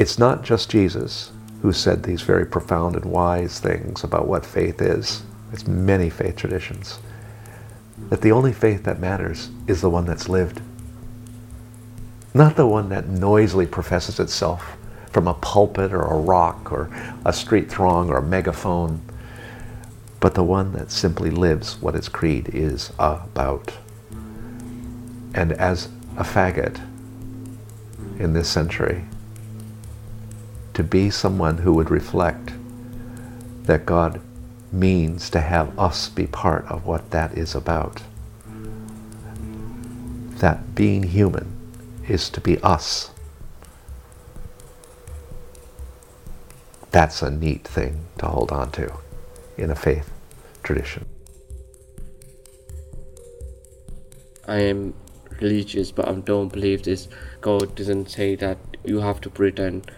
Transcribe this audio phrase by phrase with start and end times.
[0.00, 1.30] It's not just Jesus
[1.60, 5.24] who said these very profound and wise things about what faith is.
[5.52, 7.00] It's many faith traditions.
[8.08, 10.62] That the only faith that matters is the one that's lived.
[12.32, 14.78] Not the one that noisily professes itself
[15.12, 16.88] from a pulpit or a rock or
[17.26, 19.02] a street throng or a megaphone,
[20.18, 23.74] but the one that simply lives what its creed is about.
[25.34, 26.80] And as a faggot
[28.18, 29.04] in this century,
[30.74, 32.52] to be someone who would reflect
[33.64, 34.20] that God
[34.72, 38.02] means to have us be part of what that is about.
[40.38, 41.56] That being human
[42.08, 43.10] is to be us.
[46.90, 48.92] That's a neat thing to hold on to
[49.56, 50.10] in a faith
[50.62, 51.06] tradition.
[54.48, 54.94] I am
[55.40, 57.08] religious, but I don't believe this.
[57.40, 59.90] God doesn't say that you have to pretend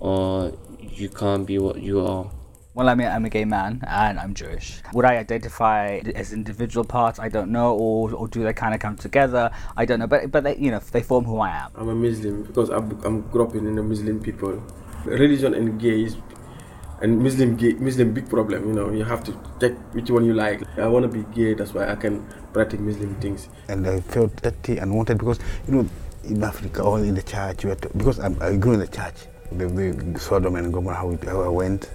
[0.00, 2.30] or you can't be what you are.
[2.74, 4.80] Well, I mean, I'm a gay man and I'm Jewish.
[4.92, 7.18] Would I identify as individual parts?
[7.18, 9.50] I don't know, or, or do they kind of come together?
[9.76, 11.72] I don't know, but but they, you know, they form who I am.
[11.74, 14.62] I'm a Muslim because I'm, I'm grew up in a Muslim people.
[15.04, 16.16] Religion and gays
[17.00, 18.68] and Muslim gay, Muslim big problem.
[18.68, 20.62] You know, you have to take which one you like.
[20.78, 23.48] I want to be gay, that's why I can practice Muslim things.
[23.66, 25.88] And I felt dirty and wanted because you know
[26.22, 29.66] in Africa or in the church, to, because I'm, I grew in the church the,
[29.66, 31.90] the Sodom and Gomorrah, how, it, how I went.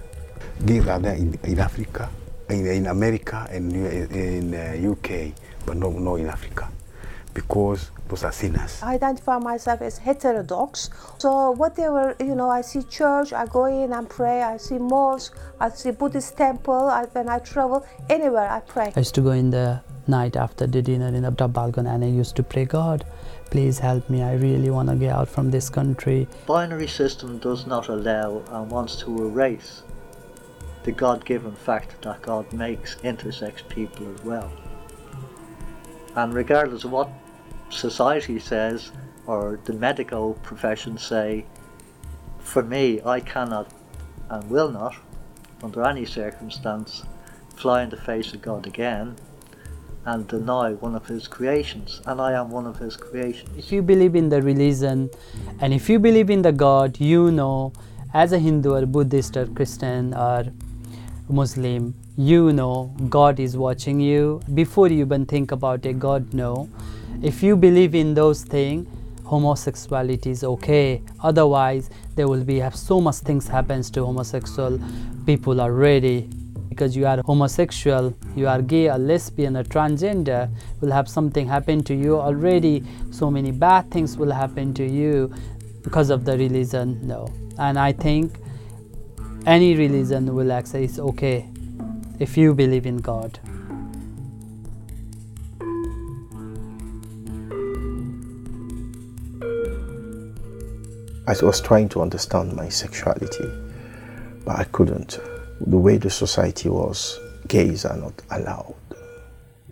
[0.64, 2.08] Gays are there in, in Africa,
[2.48, 5.32] in, in America and in, in uh, UK,
[5.66, 6.68] but no, no in Africa,
[7.32, 8.80] because those are sinners.
[8.82, 10.90] I identify myself as heterodox.
[11.18, 15.36] So whatever, you know, I see church, I go in and pray, I see mosque,
[15.58, 18.92] I see Buddhist temple, I, when I travel, anywhere I pray.
[18.94, 22.08] I used to go in the night after the dinner in the balcony and I
[22.08, 23.04] used to pray, God,
[23.54, 26.26] please help me, I really want to get out from this country.
[26.44, 29.84] Binary system does not allow and wants to erase
[30.82, 34.50] the God-given fact that God makes intersex people as well.
[36.16, 37.08] And regardless of what
[37.70, 38.90] society says
[39.28, 41.46] or the medical profession say,
[42.40, 43.72] for me, I cannot
[44.30, 44.96] and will not,
[45.62, 47.04] under any circumstance,
[47.54, 49.14] fly in the face of God again
[50.06, 53.50] and deny one of his creations and i am one of his creations.
[53.56, 55.10] If you believe in the religion
[55.60, 57.72] and if you believe in the god you know
[58.12, 60.44] as a hindu or buddhist or christian or
[61.28, 64.40] muslim you know god is watching you.
[64.54, 66.68] Before you even think about it god know.
[67.22, 68.86] If you believe in those things
[69.24, 71.02] homosexuality is okay.
[71.20, 74.78] Otherwise there will be have so much things happens to homosexual
[75.26, 76.28] people already
[76.74, 81.84] because you are homosexual, you are gay, a lesbian, a transgender, will have something happen
[81.84, 82.82] to you already.
[83.12, 85.32] So many bad things will happen to you
[85.84, 86.98] because of the religion.
[87.06, 87.28] No.
[87.58, 88.38] And I think
[89.46, 91.48] any religion will say it's okay
[92.18, 93.38] if you believe in God.
[101.26, 103.48] I was trying to understand my sexuality,
[104.44, 105.20] but I couldn't
[105.60, 108.74] the way the society was, gays are not allowed,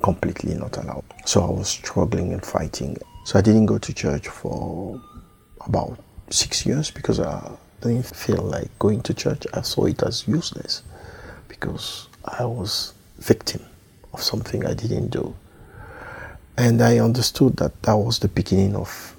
[0.03, 1.04] completely not allowed.
[1.25, 2.97] So I was struggling and fighting.
[3.25, 5.00] So I didn't go to church for
[5.66, 5.98] about
[6.31, 7.50] six years because I
[7.81, 9.47] didn't feel like going to church.
[9.54, 10.82] I saw it as useless
[11.48, 13.62] because I was victim
[14.12, 15.34] of something I didn't do.
[16.56, 19.16] And I understood that that was the beginning of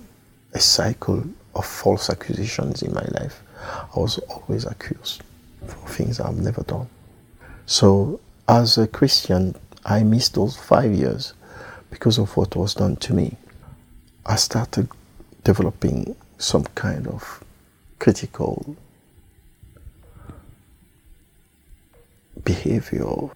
[0.54, 1.24] a cycle
[1.56, 3.42] of false accusations in my life.
[3.96, 5.24] I was always accused
[5.68, 6.90] for things I've never done.
[7.66, 11.34] So, as a Christian, I missed those five years
[11.90, 13.38] because of what was done to me.
[14.26, 14.90] I started
[15.44, 17.44] developing some kind of
[18.00, 18.76] critical
[22.44, 23.30] behavior.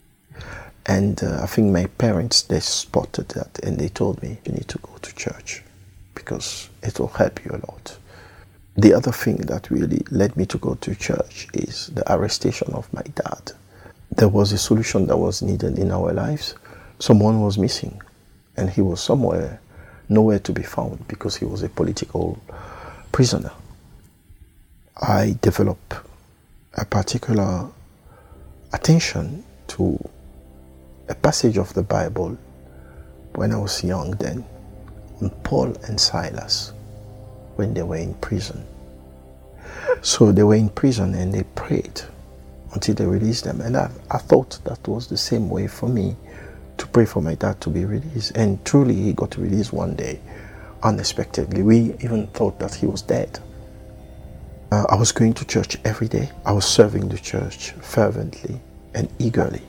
[0.85, 4.67] And uh, I think my parents, they spotted that and they told me, you need
[4.69, 5.63] to go to church
[6.15, 7.97] because it will help you a lot.
[8.79, 12.93] The other thing that really led me to go to church is the arrestation of
[12.93, 13.53] my dad.
[14.11, 16.53] There was a solution that was needed in our lives.
[16.99, 17.99] Someone was missing,
[18.55, 19.59] and he was somewhere,
[20.09, 22.39] nowhere to be found because he was a political
[23.11, 23.51] prisoner.
[24.95, 25.95] I developed
[26.75, 27.67] a particular
[28.73, 29.97] attention to
[31.09, 32.37] a passage of the Bible
[33.33, 34.45] when I was young then,
[35.19, 36.73] on Paul and Silas
[37.57, 38.65] when they were in prison.
[40.01, 42.01] So they were in prison and they prayed
[42.73, 43.61] until they released them.
[43.61, 46.15] And I, I thought that was the same way for me
[46.77, 48.37] to pray for my dad to be released.
[48.37, 50.19] And truly, he got released one day
[50.83, 51.63] unexpectedly.
[51.63, 53.39] We even thought that he was dead.
[54.71, 56.29] Uh, I was going to church every day.
[56.45, 58.59] I was serving the church fervently
[58.93, 59.63] and eagerly.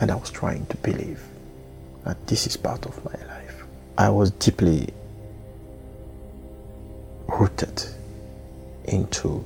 [0.00, 1.22] And I was trying to believe
[2.04, 3.64] that this is part of my life.
[3.96, 4.92] I was deeply
[7.38, 7.82] rooted
[8.84, 9.44] into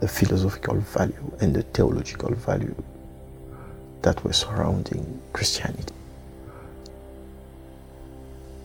[0.00, 2.74] the philosophical value and the theological value
[4.02, 5.94] that were surrounding Christianity.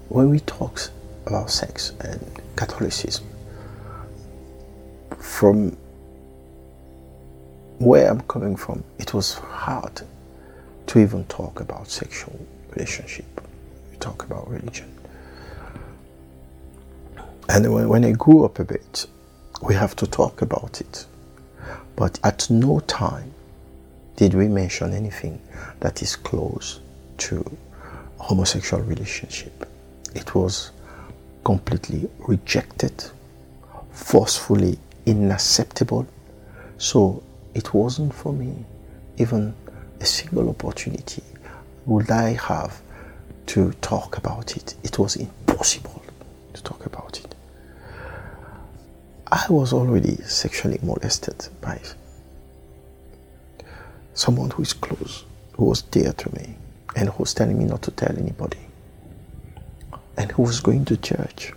[0.10, 0.80] When we talk
[1.26, 2.20] about sex and
[2.56, 3.26] Catholicism,
[5.18, 5.78] from
[7.78, 10.02] where I'm coming from, it was hard
[10.88, 12.38] to even talk about sexual
[12.72, 13.42] relationship.
[13.92, 14.92] We talk about religion.
[17.50, 19.08] And when, I grew up a bit,
[19.64, 21.08] we have to talk about it.
[21.96, 23.34] But at no time
[24.16, 25.42] did we mention anything
[25.80, 26.80] that is close
[27.18, 27.44] to
[28.18, 29.68] homosexual relationship.
[30.14, 30.72] It was
[31.44, 33.04] completely rejected,
[33.92, 36.06] forcefully unacceptable.
[36.78, 37.24] So
[37.56, 38.64] it wasn't for me
[39.18, 39.56] even
[40.00, 41.24] a single opportunity
[41.88, 42.80] would I have
[43.48, 44.76] to talk about it.
[44.84, 46.04] It was impossible
[46.54, 47.29] to talk about it.
[49.32, 51.80] I was already sexually molested by
[54.16, 55.24] someone who is close,
[55.54, 56.56] who was dear to me,
[56.96, 58.58] and who was telling me not to tell anybody,
[60.18, 61.54] and who was going to church.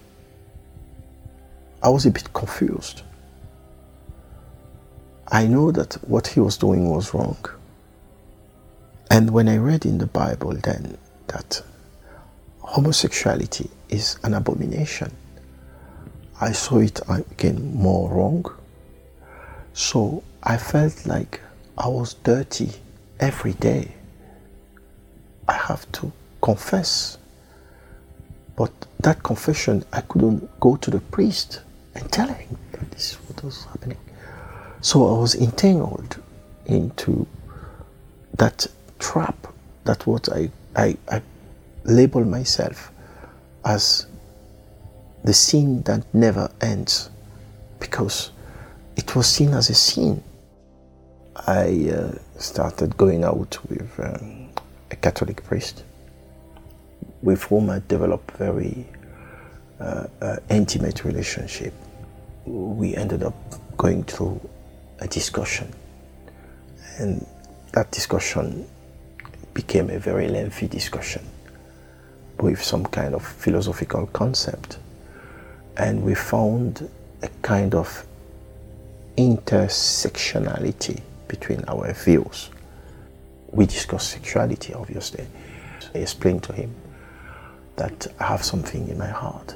[1.83, 3.03] I was a bit confused.
[5.29, 7.39] I know that what he was doing was wrong.
[9.11, 10.99] And when I read in the Bible then
[11.29, 11.63] that
[12.61, 15.11] homosexuality is an abomination,
[16.41, 18.45] I saw it again more wrong.
[19.73, 21.41] So I felt like
[21.79, 22.73] I was dirty
[23.21, 23.93] every day.
[25.49, 27.19] I have to confess.
[28.57, 31.61] But that confession, I couldn't go to the priest
[31.95, 33.99] and tell him that this is what was happening.
[34.81, 36.21] So I was entangled
[36.67, 37.27] into
[38.39, 38.67] that
[38.99, 39.47] trap,
[39.85, 41.23] that what I, I, I
[41.85, 42.91] label myself
[43.65, 44.07] as
[45.25, 47.11] the sin that never ends
[47.79, 48.31] because
[48.97, 50.23] it was seen as a sin
[51.47, 54.51] I uh, started going out with um,
[54.91, 55.83] a Catholic priest
[57.23, 58.87] with whom I developed very
[59.81, 61.73] uh, uh, intimate relationship.
[62.45, 63.35] We ended up
[63.77, 64.41] going through
[65.01, 65.73] a discussion,
[66.99, 67.27] and
[67.73, 68.69] that discussion
[69.55, 71.25] became a very lengthy discussion
[72.41, 74.79] with some kind of philosophical concept,
[75.77, 76.89] and we found
[77.23, 78.07] a kind of
[79.17, 82.51] intersectionality between our views.
[83.51, 85.27] We discussed sexuality, obviously.
[85.95, 86.75] I explained to him
[87.77, 89.55] that I have something in my heart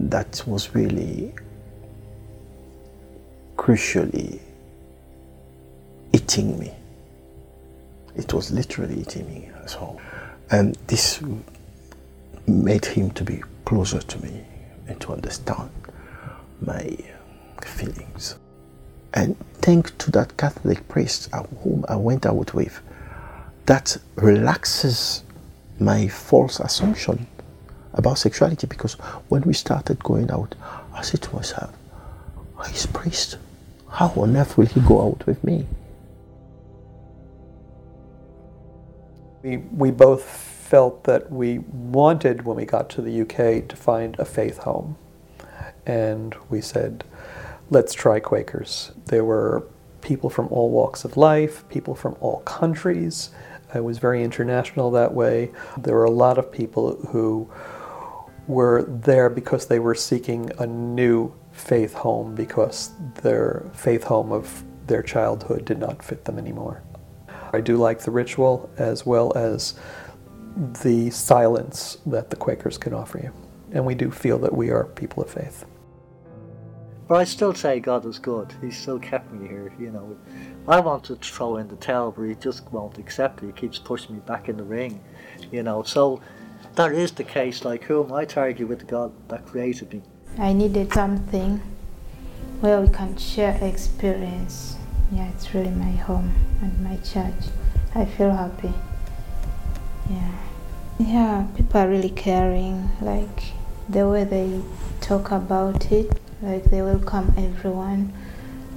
[0.00, 1.32] that was really
[3.56, 4.40] crucially
[6.12, 6.72] eating me.
[8.16, 10.00] It was literally eating me as well.
[10.50, 11.20] And this
[12.46, 14.44] made him to be closer to me
[14.86, 15.70] and to understand
[16.60, 16.96] my
[17.62, 18.36] feelings.
[19.12, 21.30] And thanks to that Catholic priest
[21.62, 22.80] whom I went out with,
[23.66, 25.22] that relaxes
[25.78, 27.26] my false assumption
[27.94, 28.94] about sexuality because
[29.28, 30.54] when we started going out,
[30.92, 31.72] I said to myself,
[32.68, 33.38] he's a priest.
[33.88, 35.66] How on earth will he go out with me?
[39.42, 44.18] We, we both felt that we wanted, when we got to the UK, to find
[44.18, 44.96] a faith home.
[45.84, 47.04] And we said,
[47.68, 48.92] let's try Quakers.
[49.06, 49.66] There were
[50.00, 53.30] people from all walks of life, people from all countries.
[53.74, 55.52] It was very international that way.
[55.76, 57.50] There were a lot of people who
[58.46, 62.92] were there because they were seeking a new faith home because
[63.22, 66.82] their faith home of their childhood did not fit them anymore.
[67.52, 69.74] I do like the ritual as well as
[70.56, 73.32] the silence that the Quakers can offer you.
[73.72, 75.64] And we do feel that we are people of faith.
[77.06, 78.54] But I still say God is good.
[78.62, 80.16] He still kept me here, you know.
[80.66, 83.46] I want to throw in the towel, but he just won't accept it.
[83.46, 85.02] He keeps pushing me back in the ring,
[85.52, 85.82] you know.
[85.82, 86.22] So
[86.76, 87.64] that is the case.
[87.64, 90.02] Like, who am I to argue with the God that created me?
[90.38, 91.60] I needed something
[92.60, 94.76] where we can share experience.
[95.12, 97.50] Yeah, it's really my home and my church.
[97.94, 98.72] I feel happy.
[100.10, 100.32] Yeah.
[100.98, 102.90] Yeah, people are really caring.
[103.00, 103.52] Like,
[103.88, 104.60] the way they
[105.00, 108.12] talk about it like they welcome everyone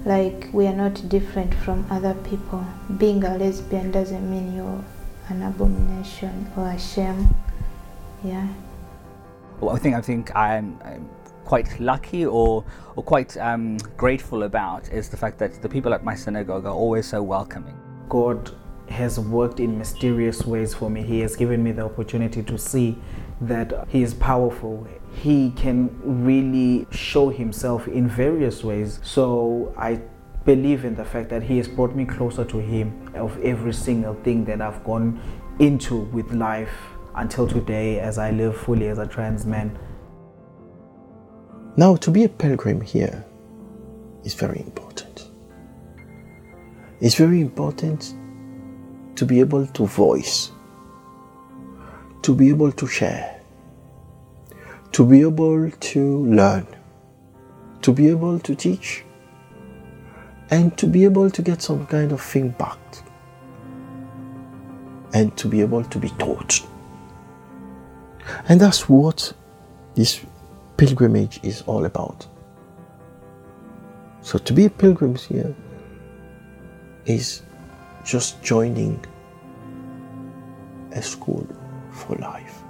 [0.05, 2.65] like we are not different from other people
[2.97, 4.83] being a lesbian doesn't mean you're
[5.29, 7.29] an abomination or a shame
[8.23, 8.47] yeah
[9.59, 11.09] well, I think I think I'm, I'm
[11.45, 12.63] quite lucky or
[12.95, 16.73] or quite um, grateful about is the fact that the people at my synagogue are
[16.73, 17.75] always so welcoming.
[18.07, 18.51] God
[18.89, 21.03] has worked in mysterious ways for me.
[21.03, 22.97] He has given me the opportunity to see
[23.41, 24.87] that He is powerful.
[25.13, 28.99] He can really show Himself in various ways.
[29.03, 30.01] So I
[30.45, 34.15] believe in the fact that He has brought me closer to Him of every single
[34.15, 35.21] thing that I've gone
[35.59, 36.73] into with life
[37.15, 39.77] until today as I live fully as a trans man.
[41.75, 43.25] Now, to be a pilgrim here
[44.23, 45.29] is very important.
[46.99, 48.15] It's very important
[49.17, 50.51] to be able to voice,
[52.21, 53.41] to be able to share,
[54.91, 56.65] to be able to learn,
[57.81, 59.03] to be able to teach,
[60.51, 62.77] and to be able to get some kind of feedback,
[65.13, 66.61] and to be able to be taught.
[68.47, 69.33] And that's what
[69.95, 70.21] this
[70.77, 72.27] pilgrimage is all about.
[74.21, 75.55] So to be a pilgrim here
[77.05, 77.41] is
[78.07, 79.03] just joining
[80.93, 81.45] a school
[81.91, 82.63] for life.